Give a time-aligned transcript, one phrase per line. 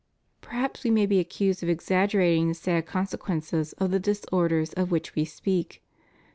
[0.41, 5.13] Perhaps We may be accused of exaggerating the sad consequences of the disorders of which
[5.13, 5.83] We speak.